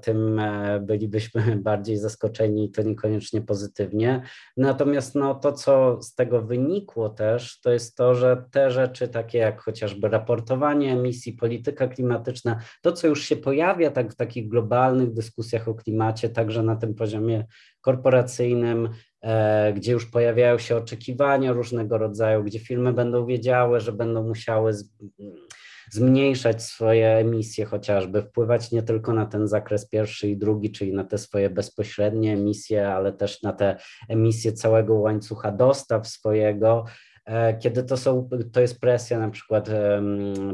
tym 0.02 0.40
bylibyśmy 0.80 1.56
bardziej 1.70 1.96
zaskoczeni 1.96 2.64
i 2.64 2.70
to 2.70 2.82
niekoniecznie 2.82 3.40
pozytywnie. 3.40 4.22
Natomiast 4.56 5.14
no, 5.14 5.34
to, 5.34 5.52
co 5.52 6.02
z 6.02 6.14
tego 6.14 6.42
wynikło 6.42 7.08
też, 7.08 7.60
to 7.60 7.72
jest 7.72 7.96
to, 7.96 8.14
że 8.14 8.44
te 8.50 8.70
rzeczy 8.70 9.08
takie 9.08 9.38
jak 9.38 9.60
chociażby 9.60 10.08
raportowanie 10.08 10.92
emisji, 10.92 11.32
polityka 11.32 11.88
klimatyczna, 11.88 12.60
to, 12.82 12.92
co 12.92 13.06
już 13.06 13.23
się 13.24 13.36
pojawia 13.36 13.90
tak 13.90 14.12
w 14.12 14.16
takich 14.16 14.48
globalnych 14.48 15.12
dyskusjach 15.12 15.68
o 15.68 15.74
klimacie, 15.74 16.28
także 16.28 16.62
na 16.62 16.76
tym 16.76 16.94
poziomie 16.94 17.44
korporacyjnym, 17.80 18.88
e, 19.22 19.72
gdzie 19.72 19.92
już 19.92 20.06
pojawiają 20.06 20.58
się 20.58 20.76
oczekiwania 20.76 21.52
różnego 21.52 21.98
rodzaju, 21.98 22.44
gdzie 22.44 22.58
firmy 22.58 22.92
będą 22.92 23.26
wiedziały, 23.26 23.80
że 23.80 23.92
będą 23.92 24.28
musiały 24.28 24.72
zmniejszać 25.90 26.62
swoje 26.62 27.08
emisje 27.08 27.64
chociażby, 27.64 28.22
wpływać 28.22 28.72
nie 28.72 28.82
tylko 28.82 29.12
na 29.12 29.26
ten 29.26 29.48
zakres 29.48 29.88
pierwszy 29.88 30.28
i 30.28 30.36
drugi, 30.36 30.70
czyli 30.70 30.92
na 30.92 31.04
te 31.04 31.18
swoje 31.18 31.50
bezpośrednie 31.50 32.32
emisje, 32.32 32.88
ale 32.88 33.12
też 33.12 33.42
na 33.42 33.52
te 33.52 33.76
emisje 34.08 34.52
całego 34.52 34.94
łańcucha 34.94 35.52
dostaw 35.52 36.08
swojego, 36.08 36.84
kiedy 37.60 37.82
to, 37.82 37.96
są, 37.96 38.28
to 38.52 38.60
jest 38.60 38.80
presja 38.80 39.18
na 39.18 39.30
przykład 39.30 39.70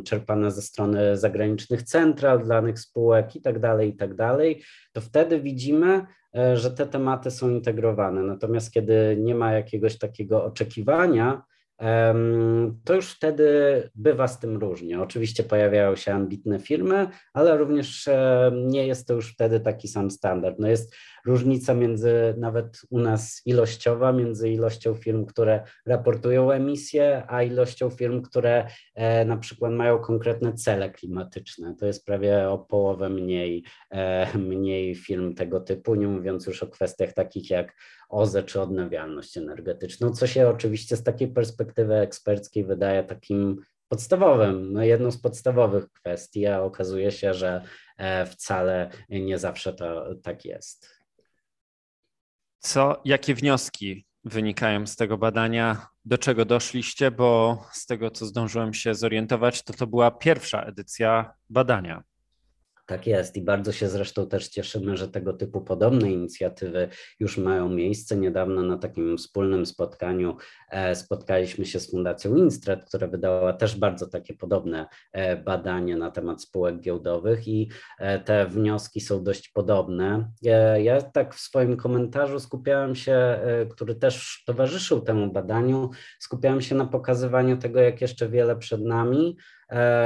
czerpana 0.04 0.50
ze 0.50 0.62
strony 0.62 1.16
zagranicznych 1.16 1.82
central, 1.82 2.46
danych 2.46 2.80
spółek 2.80 3.36
i 3.36 3.42
tak 3.42 3.58
dalej, 3.58 3.88
i 3.88 3.96
tak 3.96 4.14
dalej, 4.14 4.62
to 4.92 5.00
wtedy 5.00 5.40
widzimy, 5.40 6.06
e, 6.36 6.56
że 6.56 6.70
te 6.70 6.86
tematy 6.86 7.30
są 7.30 7.50
integrowane. 7.50 8.22
Natomiast 8.22 8.72
kiedy 8.72 9.16
nie 9.20 9.34
ma 9.34 9.52
jakiegoś 9.52 9.98
takiego 9.98 10.44
oczekiwania, 10.44 11.42
to 12.84 12.94
już 12.94 13.12
wtedy 13.12 13.50
bywa 13.94 14.28
z 14.28 14.40
tym 14.40 14.56
różnie. 14.56 15.00
Oczywiście 15.00 15.42
pojawiają 15.42 15.96
się 15.96 16.14
ambitne 16.14 16.58
firmy, 16.58 17.08
ale 17.32 17.56
również 17.56 18.08
nie 18.52 18.86
jest 18.86 19.08
to 19.08 19.14
już 19.14 19.32
wtedy 19.32 19.60
taki 19.60 19.88
sam 19.88 20.10
standard. 20.10 20.58
No 20.58 20.68
jest 20.68 20.94
różnica 21.26 21.74
między 21.74 22.34
nawet 22.38 22.80
u 22.90 22.98
nas 22.98 23.42
ilościowa, 23.46 24.12
między 24.12 24.50
ilością 24.50 24.94
firm, 24.94 25.26
które 25.26 25.64
raportują 25.86 26.50
emisje, 26.50 27.22
a 27.28 27.42
ilością 27.42 27.90
firm, 27.90 28.22
które 28.22 28.66
e, 28.94 29.24
na 29.24 29.36
przykład 29.36 29.72
mają 29.72 29.98
konkretne 29.98 30.52
cele 30.52 30.90
klimatyczne. 30.90 31.74
To 31.78 31.86
jest 31.86 32.06
prawie 32.06 32.48
o 32.48 32.58
połowę 32.58 33.08
mniej, 33.08 33.64
e, 33.90 34.38
mniej 34.38 34.94
firm 34.94 35.34
tego 35.34 35.60
typu, 35.60 35.94
nie 35.94 36.08
mówiąc 36.08 36.46
już 36.46 36.62
o 36.62 36.66
kwestiach 36.66 37.12
takich 37.12 37.50
jak 37.50 37.74
OZE 38.08 38.42
czy 38.42 38.60
odnawialność 38.60 39.36
energetyczną, 39.36 40.12
co 40.12 40.26
się 40.26 40.48
oczywiście 40.48 40.96
z 40.96 41.02
takiej 41.02 41.28
perspektywy 41.28 41.94
eksperckiej 41.94 42.64
wydaje 42.64 43.04
takim 43.04 43.56
podstawowym, 43.88 44.72
no 44.72 44.82
jedną 44.82 45.10
z 45.10 45.18
podstawowych 45.18 45.92
kwestii, 45.92 46.46
a 46.46 46.62
okazuje 46.62 47.10
się, 47.10 47.34
że 47.34 47.62
e, 47.96 48.26
wcale 48.26 48.90
nie 49.08 49.38
zawsze 49.38 49.72
to 49.72 50.14
tak 50.22 50.44
jest. 50.44 50.99
Co, 52.60 53.00
jakie 53.04 53.34
wnioski 53.34 54.06
wynikają 54.24 54.86
z 54.86 54.96
tego 54.96 55.18
badania? 55.18 55.86
Do 56.04 56.18
czego 56.18 56.44
doszliście? 56.44 57.10
Bo 57.10 57.58
z 57.72 57.86
tego, 57.86 58.10
co 58.10 58.26
zdążyłem 58.26 58.74
się 58.74 58.94
zorientować, 58.94 59.62
to 59.62 59.72
to 59.72 59.86
była 59.86 60.10
pierwsza 60.10 60.62
edycja 60.62 61.34
badania. 61.50 62.02
Tak 62.90 63.06
jest 63.06 63.36
i 63.36 63.42
bardzo 63.42 63.72
się 63.72 63.88
zresztą 63.88 64.28
też 64.28 64.48
cieszymy, 64.48 64.96
że 64.96 65.08
tego 65.08 65.32
typu 65.32 65.60
podobne 65.60 66.12
inicjatywy 66.12 66.88
już 67.20 67.38
mają 67.38 67.68
miejsce. 67.68 68.16
Niedawno 68.16 68.62
na 68.62 68.78
takim 68.78 69.18
wspólnym 69.18 69.66
spotkaniu 69.66 70.36
e, 70.70 70.94
spotkaliśmy 70.94 71.66
się 71.66 71.80
z 71.80 71.90
Fundacją 71.90 72.36
Instrat, 72.36 72.84
która 72.84 73.06
wydała 73.06 73.52
też 73.52 73.78
bardzo 73.78 74.06
takie 74.06 74.34
podobne 74.34 74.86
e, 75.12 75.36
badanie 75.36 75.96
na 75.96 76.10
temat 76.10 76.42
spółek 76.42 76.80
giełdowych 76.80 77.48
i 77.48 77.70
e, 77.98 78.20
te 78.20 78.46
wnioski 78.46 79.00
są 79.00 79.24
dość 79.24 79.48
podobne. 79.48 80.30
Ja 80.82 81.02
tak 81.02 81.34
w 81.34 81.40
swoim 81.40 81.76
komentarzu 81.76 82.40
skupiałem 82.40 82.94
się, 82.94 83.40
który 83.70 83.94
też 83.94 84.42
towarzyszył 84.46 85.00
temu 85.00 85.32
badaniu, 85.32 85.90
skupiałem 86.18 86.60
się 86.60 86.74
na 86.74 86.86
pokazywaniu 86.86 87.56
tego, 87.56 87.80
jak 87.80 88.00
jeszcze 88.00 88.28
wiele 88.28 88.56
przed 88.56 88.80
nami, 88.84 89.36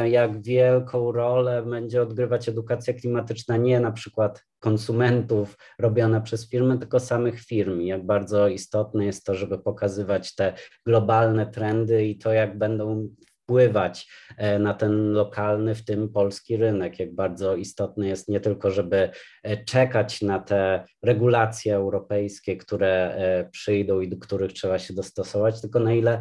jak 0.05 0.43
wielką 0.43 1.13
rolę 1.13 1.63
będzie 1.63 2.03
odgrywać 2.03 2.49
edukacja 2.49 2.95
klimatyczna 2.95 3.57
nie 3.57 3.81
na 3.81 3.93
przykład 3.93 4.45
konsumentów 4.61 5.57
robiona 5.79 6.21
przez 6.21 6.51
firmy, 6.51 6.79
tylko 6.79 7.01
samych 7.01 7.41
firm. 7.41 7.81
Jak 7.81 8.07
bardzo 8.07 8.49
istotne 8.49 9.05
jest 9.05 9.25
to, 9.25 9.35
żeby 9.35 9.59
pokazywać 9.59 10.35
te 10.35 10.53
globalne 10.87 11.47
trendy 11.47 12.07
i 12.07 12.19
to, 12.19 12.33
jak 12.33 12.59
będą 12.59 13.09
wpływać 13.45 14.09
e, 14.37 14.59
na 14.59 14.75
ten 14.75 15.13
lokalny, 15.13 15.75
w 15.75 15.85
tym 15.85 16.09
polski 16.09 16.57
rynek. 16.57 16.99
Jak 16.99 17.15
bardzo 17.15 17.57
istotne 17.57 18.09
jest 18.09 18.29
nie 18.29 18.41
tylko, 18.41 18.71
żeby 18.71 19.11
e, 19.43 19.65
czekać 19.65 20.23
na 20.23 20.39
te 20.39 20.85
regulacje 21.03 21.75
europejskie, 21.75 22.57
które 22.57 23.17
przyjdą 23.53 24.01
i 24.01 24.09
do 24.09 24.17
których 24.17 24.53
trzeba 24.53 24.79
się 24.79 24.95
dostosować, 24.95 25.61
tylko 25.61 25.81
na 25.81 25.93
ile 25.93 26.21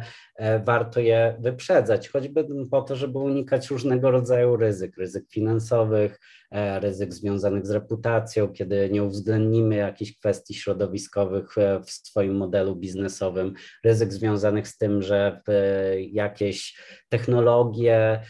warto 0.64 1.00
je 1.00 1.36
wyprzedzać, 1.40 2.08
choćby 2.08 2.46
po 2.70 2.82
to, 2.82 2.96
żeby 2.96 3.18
unikać 3.18 3.70
różnego 3.70 4.10
rodzaju 4.10 4.56
ryzyk, 4.56 4.96
ryzyk 4.96 5.24
finansowych, 5.30 6.18
E, 6.54 6.80
ryzyk 6.80 7.14
związanych 7.14 7.66
z 7.66 7.70
reputacją, 7.70 8.48
kiedy 8.48 8.90
nie 8.90 9.02
uwzględnimy 9.02 9.74
jakichś 9.74 10.16
kwestii 10.16 10.54
środowiskowych 10.54 11.58
e, 11.58 11.80
w 11.80 11.90
swoim 11.90 12.36
modelu 12.36 12.76
biznesowym, 12.76 13.54
ryzyk 13.84 14.12
związanych 14.12 14.68
z 14.68 14.78
tym, 14.78 15.02
że 15.02 15.42
jakieś 15.98 16.78
technologie, 17.08 18.20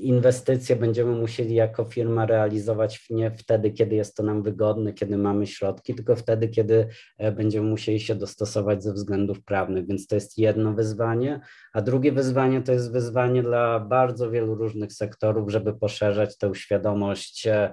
inwestycje 0.00 0.76
będziemy 0.76 1.12
musieli 1.12 1.54
jako 1.54 1.84
firma 1.84 2.26
realizować 2.26 3.06
nie 3.10 3.30
wtedy, 3.30 3.70
kiedy 3.70 3.96
jest 3.96 4.16
to 4.16 4.22
nam 4.22 4.42
wygodne, 4.42 4.92
kiedy 4.92 5.18
mamy 5.18 5.46
środki, 5.46 5.94
tylko 5.94 6.16
wtedy, 6.16 6.48
kiedy 6.48 6.88
e, 7.18 7.32
będziemy 7.32 7.68
musieli 7.68 8.00
się 8.00 8.14
dostosować 8.14 8.82
ze 8.82 8.92
względów 8.92 9.44
prawnych. 9.44 9.86
Więc 9.86 10.06
to 10.06 10.14
jest 10.14 10.38
jedno 10.38 10.72
wyzwanie, 10.72 11.40
a 11.72 11.82
drugie 11.82 12.12
wyzwanie 12.12 12.62
to 12.62 12.72
jest 12.72 12.92
wyzwanie 12.92 13.42
dla 13.42 13.80
bardzo 13.80 14.30
wielu 14.30 14.54
różnych 14.54 14.92
sektorów, 14.92 15.50
żeby 15.50 15.74
poszerzać 15.74 16.38
tę 16.38 16.54
świadomość 16.54 17.46
e, 17.46 17.72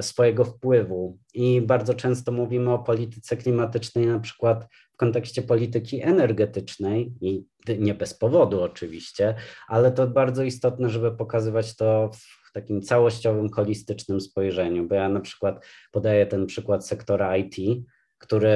swojego 0.00 0.44
wpływu. 0.44 1.18
I 1.34 1.60
bardzo 1.60 1.94
często 1.94 2.32
mówimy 2.32 2.72
o 2.72 2.78
polityce 2.78 3.36
klimatycznej, 3.36 4.06
na 4.06 4.20
przykład 4.20 4.66
w 4.94 4.96
kontekście 4.96 5.42
polityki 5.42 6.02
energetycznej 6.02 7.12
i 7.20 7.44
nie 7.78 7.94
bez 7.94 8.14
powodu 8.14 8.62
oczywiście, 8.62 9.34
ale 9.68 9.92
to 9.92 10.06
bardzo 10.06 10.42
istotne, 10.42 10.90
żeby 10.90 11.16
pokazywać 11.16 11.76
to 11.76 12.10
w 12.48 12.52
takim 12.52 12.82
całościowym, 12.82 13.50
holistycznym 13.50 14.20
spojrzeniu, 14.20 14.88
bo 14.88 14.94
ja 14.94 15.08
na 15.08 15.20
przykład 15.20 15.66
podaję 15.92 16.26
ten 16.26 16.46
przykład 16.46 16.86
sektora 16.86 17.36
IT, 17.36 17.84
który 18.24 18.50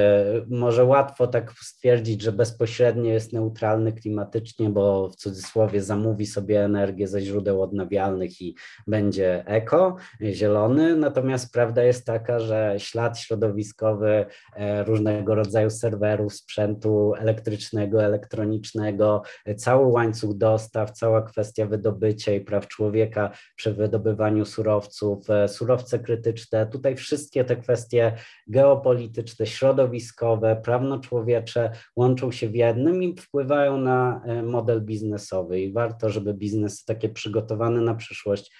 może 0.49 0.83
łatwo 0.85 1.27
tak 1.27 1.53
stwierdzić, 1.61 2.21
że 2.21 2.31
bezpośrednio 2.31 3.11
jest 3.11 3.33
neutralny 3.33 3.93
klimatycznie, 3.93 4.69
bo 4.69 5.09
w 5.09 5.15
cudzysłowie 5.15 5.81
zamówi 5.81 6.25
sobie 6.25 6.63
energię 6.63 7.07
ze 7.07 7.21
źródeł 7.21 7.61
odnawialnych 7.61 8.41
i 8.41 8.55
będzie 8.87 9.43
eko, 9.47 9.95
zielony. 10.21 10.95
Natomiast 10.95 11.53
prawda 11.53 11.83
jest 11.83 12.05
taka, 12.05 12.39
że 12.39 12.75
ślad 12.77 13.19
środowiskowy 13.19 14.25
e, 14.55 14.83
różnego 14.83 15.35
rodzaju 15.35 15.69
serwerów, 15.69 16.33
sprzętu 16.33 17.13
elektrycznego, 17.17 18.03
elektronicznego, 18.03 19.21
cały 19.57 19.85
łańcuch 19.85 20.37
dostaw, 20.37 20.91
cała 20.91 21.21
kwestia 21.21 21.65
wydobycia 21.65 22.31
i 22.33 22.41
praw 22.41 22.67
człowieka 22.67 23.31
przy 23.55 23.73
wydobywaniu 23.73 24.45
surowców, 24.45 25.29
e, 25.29 25.47
surowce 25.47 25.99
krytyczne, 25.99 26.67
tutaj 26.67 26.95
wszystkie 26.95 27.43
te 27.43 27.55
kwestie 27.55 28.13
geopolityczne, 28.47 29.45
środowiskowe, 29.59 30.61
prawno-człowiecze 30.63 31.71
łączą 31.95 32.31
się 32.31 32.49
w 32.49 32.55
jednym 32.55 33.03
i 33.03 33.15
wpływają 33.15 33.77
na 33.77 34.21
e, 34.25 34.43
model 34.43 34.85
biznesowy. 34.85 35.61
I 35.61 35.73
warto, 35.73 36.09
żeby 36.09 36.33
biznes 36.33 36.85
takie 36.85 37.09
przygotowany 37.09 37.81
na 37.81 37.95
przyszłość 37.95 38.51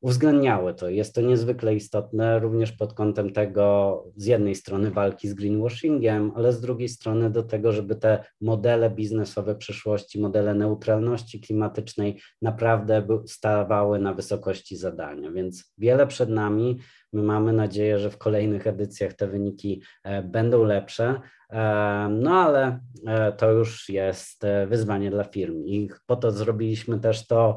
uwzględniały 0.00 0.74
to. 0.74 0.88
Jest 0.88 1.14
to 1.14 1.20
niezwykle 1.20 1.74
istotne 1.74 2.38
również 2.38 2.72
pod 2.72 2.94
kątem 2.94 3.32
tego, 3.32 4.04
z 4.16 4.26
jednej 4.26 4.54
strony 4.54 4.90
walki 4.90 5.28
z 5.28 5.34
greenwashingiem, 5.34 6.32
ale 6.34 6.52
z 6.52 6.60
drugiej 6.60 6.88
strony 6.88 7.30
do 7.30 7.42
tego, 7.42 7.72
żeby 7.72 7.96
te 7.96 8.24
modele 8.40 8.90
biznesowe 8.90 9.54
przyszłości, 9.54 10.20
modele 10.20 10.54
neutralności 10.54 11.40
klimatycznej 11.40 12.20
naprawdę 12.42 13.06
stawały 13.26 13.98
na 13.98 14.14
wysokości 14.14 14.76
zadania. 14.76 15.32
Więc 15.32 15.72
wiele 15.78 16.06
przed 16.06 16.30
nami. 16.30 16.78
My 17.12 17.22
mamy 17.22 17.52
nadzieję, 17.52 17.98
że 17.98 18.10
w 18.10 18.18
kolejnych 18.18 18.66
edycjach 18.66 19.12
te 19.12 19.26
wyniki 19.26 19.82
e, 20.04 20.22
będą 20.22 20.64
lepsze, 20.64 21.20
e, 21.50 22.08
no 22.10 22.34
ale 22.34 22.80
e, 23.06 23.32
to 23.32 23.50
już 23.52 23.88
jest 23.88 24.42
wyzwanie 24.66 25.10
dla 25.10 25.24
firm 25.24 25.64
i 25.64 25.90
po 26.06 26.16
to 26.16 26.30
zrobiliśmy 26.30 27.00
też 27.00 27.26
to, 27.26 27.56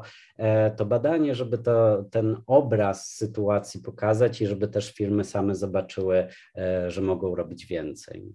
to 0.76 0.86
badanie, 0.86 1.34
żeby 1.34 1.58
to, 1.58 2.04
ten 2.10 2.36
obraz 2.46 3.08
sytuacji 3.08 3.80
pokazać 3.82 4.40
i 4.40 4.46
żeby 4.46 4.68
też 4.68 4.92
firmy 4.92 5.24
same 5.24 5.54
zobaczyły, 5.54 6.26
że 6.88 7.00
mogą 7.02 7.34
robić 7.34 7.66
więcej. 7.66 8.34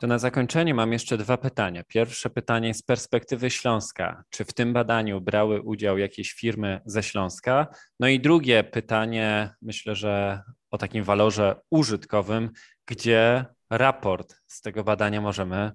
To 0.00 0.06
na 0.06 0.18
zakończenie 0.18 0.74
mam 0.74 0.92
jeszcze 0.92 1.18
dwa 1.18 1.36
pytania. 1.36 1.82
Pierwsze 1.84 2.30
pytanie 2.30 2.74
z 2.74 2.82
perspektywy 2.82 3.50
Śląska. 3.50 4.24
Czy 4.30 4.44
w 4.44 4.52
tym 4.52 4.72
badaniu 4.72 5.20
brały 5.20 5.62
udział 5.62 5.98
jakieś 5.98 6.32
firmy 6.32 6.80
ze 6.86 7.02
Śląska? 7.02 7.66
No 8.00 8.08
i 8.08 8.20
drugie 8.20 8.64
pytanie, 8.64 9.50
myślę, 9.62 9.94
że 9.94 10.42
o 10.70 10.78
takim 10.78 11.04
walorze 11.04 11.56
użytkowym, 11.70 12.50
gdzie 12.86 13.44
raport 13.70 14.34
z 14.46 14.60
tego 14.60 14.84
badania 14.84 15.20
możemy 15.20 15.72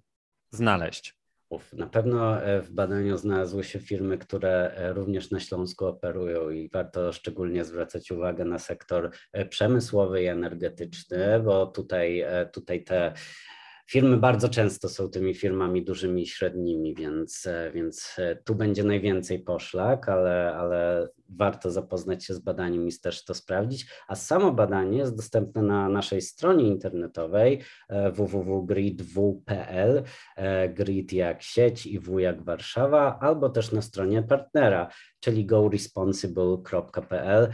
znaleźć? 0.52 1.16
Na 1.74 1.88
pewno 1.88 2.44
e, 2.44 2.62
w 2.62 2.72
badaniu 2.72 3.18
znalazły 3.18 3.64
się 3.64 3.80
firmy, 3.80 4.18
które 4.18 4.72
e, 4.76 4.94
również 4.94 5.32
na 5.32 5.40
Śląsku 5.40 5.86
operują 5.86 6.50
i 6.50 6.70
warto 6.70 7.14
szczególnie 7.14 7.66
zwracać 7.66 8.12
uwagę 8.12 8.46
na 8.46 8.60
sektor 8.60 9.12
e, 9.34 9.46
przemysłowy 9.46 10.24
i 10.24 10.28
energetyczny, 10.28 11.40
bo 11.40 11.66
tutaj, 11.66 12.26
tutaj 12.54 12.84
te 12.84 13.14
Firmy 13.90 14.18
bardzo 14.18 14.50
często 14.50 14.90
są 14.90 15.10
tymi 15.10 15.34
firmami 15.34 15.86
dużymi 15.86 16.22
i 16.22 16.28
średnimi, 16.28 16.96
więc, 16.96 17.46
e, 17.46 17.72
więc 17.72 18.16
e, 18.18 18.36
tu 18.36 18.56
będzie 18.56 18.84
najwięcej 18.84 19.40
poszlak, 19.40 20.10
ale, 20.10 20.56
ale 20.56 21.10
warto 21.30 21.72
zapoznać 21.72 22.26
się 22.26 22.34
z 22.34 22.40
badaniem 22.40 22.88
i 22.88 22.92
też 23.04 23.26
to 23.26 23.34
sprawdzić. 23.34 23.86
A 24.08 24.16
samo 24.16 24.52
badanie 24.52 24.98
jest 24.98 25.16
dostępne 25.16 25.62
na 25.62 25.90
naszej 25.90 26.22
stronie 26.22 26.68
internetowej 26.68 27.62
e, 27.90 28.12
www.grid.w.pl, 28.12 30.04
grid 30.70 31.14
jak 31.14 31.42
sieć 31.42 31.86
i 31.86 32.00
w 32.00 32.20
jak 32.20 32.44
Warszawa, 32.44 33.20
albo 33.20 33.50
też 33.50 33.72
na 33.72 33.82
stronie 33.82 34.24
partnera, 34.24 34.88
czyli 35.20 35.46
goresponsible.pl. 35.46 37.50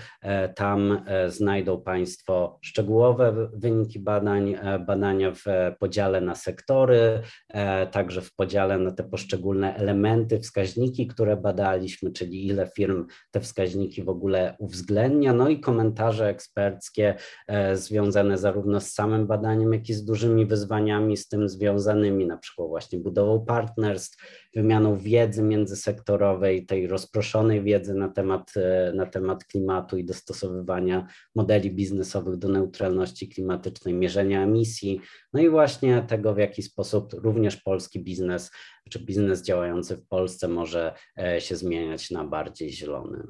Tam 0.55 1.01
znajdą 1.27 1.81
Państwo 1.81 2.59
szczegółowe 2.61 3.49
wyniki 3.53 3.99
badań, 3.99 4.55
badania 4.85 5.31
w 5.31 5.43
podziale 5.79 6.21
na 6.21 6.28
sektory, 6.35 7.21
e, 7.49 7.87
także 7.87 8.21
w 8.21 8.35
podziale 8.35 8.77
na 8.77 8.91
te 8.91 9.03
poszczególne 9.03 9.75
elementy, 9.75 10.39
wskaźniki, 10.39 11.07
które 11.07 11.37
badaliśmy, 11.37 12.11
czyli 12.11 12.47
ile 12.47 12.67
firm 12.75 13.05
te 13.31 13.39
wskaźniki 13.39 14.03
w 14.03 14.09
ogóle 14.09 14.55
uwzględnia, 14.59 15.33
no 15.33 15.49
i 15.49 15.59
komentarze 15.59 16.27
eksperckie 16.27 17.15
e, 17.47 17.75
związane 17.75 18.37
zarówno 18.37 18.79
z 18.81 18.91
samym 18.91 19.27
badaniem, 19.27 19.73
jak 19.73 19.89
i 19.89 19.93
z 19.93 20.05
dużymi 20.05 20.45
wyzwaniami 20.45 21.17
z 21.17 21.27
tym 21.27 21.49
związanymi, 21.49 22.25
na 22.25 22.37
przykład 22.37 22.67
właśnie 22.67 22.99
budową 22.99 23.45
partnerstw, 23.45 24.48
wymianą 24.55 24.97
wiedzy 24.97 25.43
międzysektorowej, 25.43 26.65
tej 26.65 26.87
rozproszonej 26.87 27.63
wiedzy 27.63 27.93
na 27.93 28.09
temat, 28.09 28.53
e, 28.55 28.93
na 28.95 29.05
temat 29.05 29.45
klimatu 29.45 29.97
i 29.97 30.05
dostosowywania 30.05 31.07
modeli 31.35 31.71
biznesowych 31.71 32.37
do 32.37 32.47
neutralności 32.49 33.29
klimatycznej, 33.29 33.93
mierzenia 33.93 34.43
emisji, 34.43 35.01
no 35.33 35.41
i 35.41 35.49
właśnie 35.49 36.05
tego, 36.07 36.33
w 36.33 36.37
jaki 36.37 36.63
sposób 36.63 37.13
również 37.13 37.57
polski 37.57 38.03
biznes, 38.03 38.51
czy 38.89 39.05
biznes 39.05 39.43
działający 39.43 39.97
w 39.97 40.07
Polsce 40.07 40.47
może 40.47 40.93
e, 41.19 41.41
się 41.41 41.55
zmieniać 41.55 42.11
na 42.11 42.23
bardziej 42.23 42.71
zielony. 42.71 43.23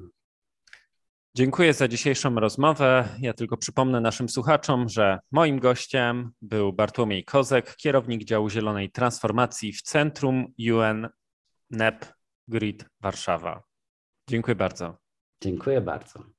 Dziękuję 1.35 1.73
za 1.73 1.87
dzisiejszą 1.87 2.35
rozmowę. 2.35 3.09
Ja 3.19 3.33
tylko 3.33 3.57
przypomnę 3.57 4.01
naszym 4.01 4.29
słuchaczom, 4.29 4.89
że 4.89 5.19
moim 5.31 5.59
gościem 5.59 6.31
był 6.41 6.73
Bartłomiej 6.73 7.23
Kozek, 7.23 7.75
kierownik 7.75 8.23
działu 8.23 8.49
zielonej 8.49 8.91
transformacji 8.91 9.73
w 9.73 9.81
Centrum 9.81 10.53
UN 10.71 11.07
NEP 11.69 12.05
Grid 12.47 12.85
Warszawa. 13.01 13.63
Dziękuję 14.29 14.55
bardzo. 14.55 14.97
Dziękuję 15.43 15.81
bardzo. 15.81 16.38